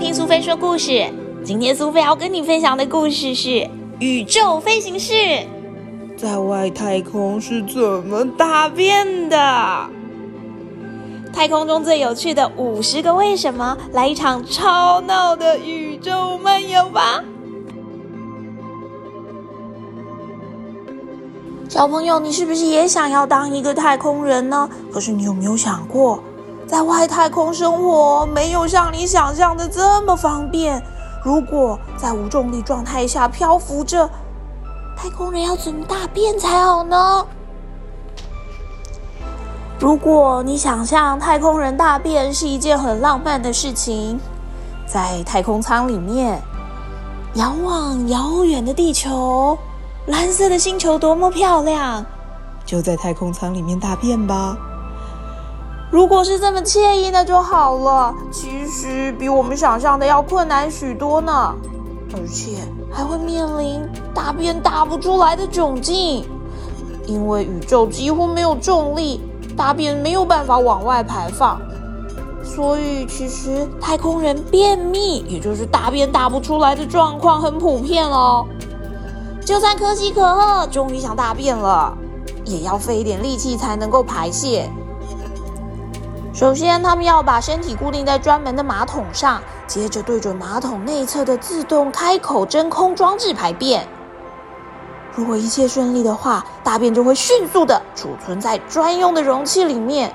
[0.00, 1.04] 听苏菲说故事。
[1.44, 5.12] 今天苏菲要跟你分享的故事是宇宙飞行士
[6.16, 9.36] 在外太空是怎么大便的？
[11.34, 17.22] 太空中最有趣的五十个为什么，来一场超闹的宇宙漫游吧！
[21.68, 24.66] 小朋友，你是不是也想要当一个太空人呢？
[24.90, 26.24] 可是你有没有想过？
[26.70, 30.80] 在外太空生活没有像你想象的这么方便。
[31.24, 34.08] 如果在无重力状态下漂浮着，
[34.96, 37.26] 太空人要怎么大便才好呢？
[39.80, 44.20] 如果你想象太空人大便是一件很浪漫的事情，
[44.86, 46.40] 在太空舱里面
[47.34, 49.58] 遥望遥远的地球，
[50.06, 52.06] 蓝色的星球多么漂亮，
[52.64, 54.56] 就在太空舱里面大便吧。
[55.90, 58.14] 如果是这么惬意，那就好了。
[58.30, 61.52] 其实比我们想象的要困难许多呢，
[62.14, 62.58] 而且
[62.90, 63.82] 还会面临
[64.14, 66.24] 大便大不出来的窘境，
[67.06, 69.20] 因为宇宙几乎没有重力，
[69.56, 71.60] 大便没有办法往外排放。
[72.44, 78.46] 所以，其实太空人便秘，也就是大便大不出来的状况很普遍哦。
[79.44, 81.92] 就算可喜可贺，终于想大便了，
[82.44, 84.70] 也要费一点力气才能够排泄。
[86.40, 93.86] 首先，他们要把身体固定在专门的马桶上，接着对准马桶内侧的自动开口真空装置排便。
[95.14, 100.14] 如果一切顺利的话，大便就会迅速的储存在专用的容器里面。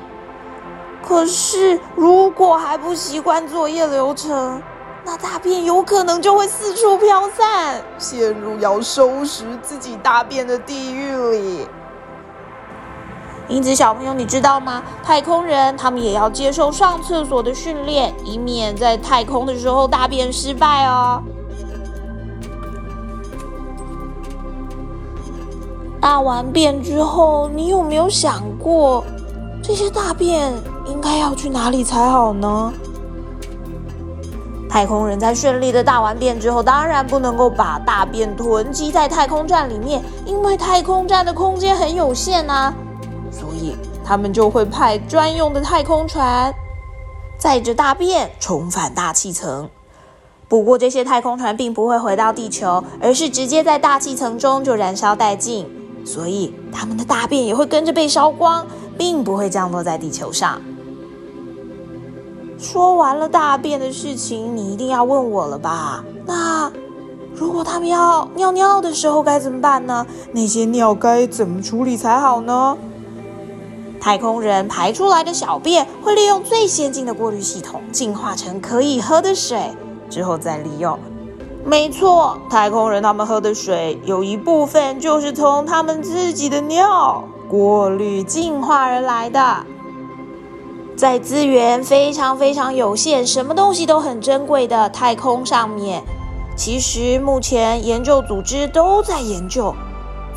[1.08, 4.60] 可是，如果还不习惯作业流程，
[5.04, 11.55] 那大便有可能就会四处飘散，陷入要收拾自己大便的地狱里。
[13.48, 14.82] 因此，小朋友，你知道吗？
[15.04, 21.22] 太空人他们也要接受上厕所的训练，以免在太空的时候大便失败哦。
[26.02, 29.04] 大完便之后，你有没有想过，
[29.62, 30.52] 这些大便
[30.86, 32.74] 应该要去哪里才好呢？
[34.68, 42.74] 太空人在顺利的大完便之后，当然不能够把大便囤积在太空站里面，因为太空站的空间很有限啊。
[44.06, 46.54] 他们就会派专用的太空船
[47.40, 49.68] 载着大便重返大气层。
[50.48, 55.68] 不过，这些太空船并不会回到地球，而是直接在大气层中就燃烧殆尽。
[56.06, 60.62] 所以，他们的大便也会跟着被烧光，并不会降落在地球上。
[62.60, 66.06] 说完了大便的事情，你一定要问我了吧？
[66.28, 66.72] 那
[67.34, 70.06] 如果他们要尿尿的时候该怎么办呢？
[70.32, 72.78] 那些尿该怎么处理才好呢？
[74.06, 79.58] 太空人排出来的小便会利用最先进的过滤系统净化成可以喝的水，
[80.12, 81.00] 之后再利用。
[81.66, 89.66] 没错，太空人他们喝的水有一部分就是从他们自己的尿过滤净化而来的。
[90.96, 96.04] 在资源非常非常有限、什么东西都很珍贵的太空上面，
[96.56, 99.74] 其实目前研究组织都在研究，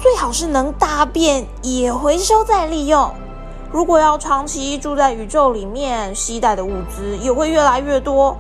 [0.01, 3.11] 最好是能大便也回收再利用。
[3.71, 8.37] 如果要长期住在宇宙里面，携带的物资也会越来越多。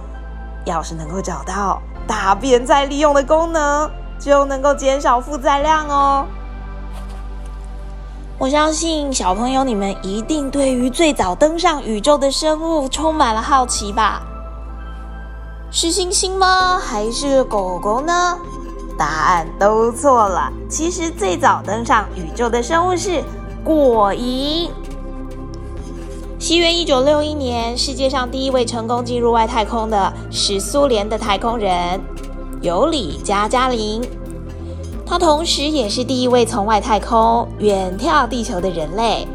[0.65, 6.27] 要是能够找到大便再利用的功能，就能够减少负载量哦。
[8.39, 14.22] 我相信小朋友你们一定对于最早登上宇宙的生物充满了好奇吧？
[15.71, 16.78] 是星星吗？
[16.78, 18.39] 还是狗狗呢？
[18.97, 20.50] 答案都错了。
[20.69, 23.22] 其实最早登上宇宙的生物是
[23.62, 24.71] 果蝇。
[26.38, 32.01] 西元一九六一年，世界上第一位成功进入外太空的是苏联的太空人
[32.63, 34.01] 尤里加加林。
[35.04, 39.27] 他同时也是第一位从外太空远眺地球的人类。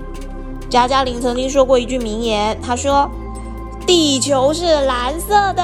[0.69, 3.12] 加加林曾经说过一句名言，他说
[3.86, 5.63] ：“地球是蓝色的。”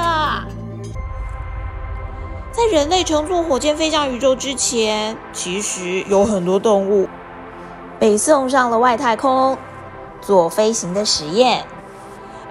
[2.52, 7.08] 在人类乘坐火箭飞向宇宙之前，其实有很多动物
[7.98, 9.58] 被送上了外太空。
[10.22, 11.66] 做飞行的实验，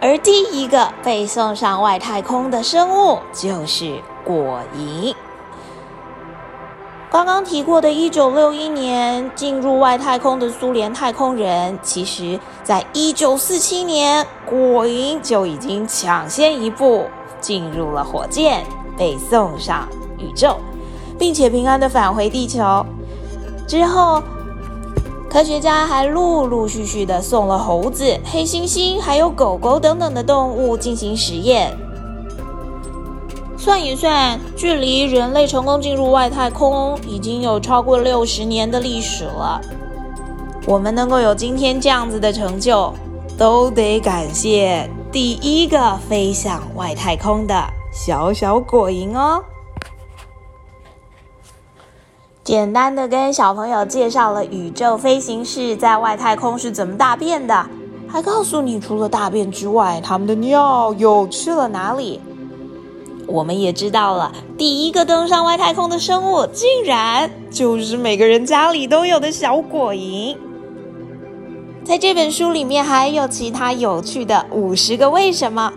[0.01, 5.15] 而第一个被送上外太空的生物就是果蝇。
[7.11, 17.07] 刚刚提过的1961年进入外太空的苏联太空人，其实在1947年，果蝇就已经抢先一步
[17.41, 18.65] 进入了火箭，
[18.97, 19.89] 被送上
[20.19, 20.57] 宇宙，
[21.19, 22.85] 并且平安的返回地球
[23.67, 24.23] 之后。
[25.39, 31.79] 科学家还陆陆续续的送了猴子、黑猩猩，还有狗狗等等的动物进行实验。
[33.57, 39.61] 算一算，距离人类成功进入外太空已经有超过六十年的历史了。
[40.67, 42.93] 我们能够有今天这样子的成就，
[43.39, 47.55] 都得感谢第一个飞向外太空的
[47.93, 49.41] 小小果蝇哦。
[52.49, 57.67] 简单的跟小朋友介绍了宇宙飞行士在外太空是怎么大便的，
[58.09, 62.19] 还告诉你除了大便之外，他们的尿又去了哪里。
[63.27, 70.35] 我们也知道了，第一个登上外太空的生物，竟然就是每个人家里都有的小果蝇。
[71.85, 75.71] 在这本书里面还有其他有趣的五十个为什么，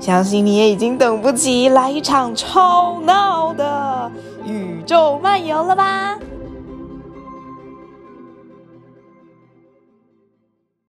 [0.00, 4.12] 相信你也已经等不及来一场超闹的
[4.46, 6.16] 宇宙漫游了吧？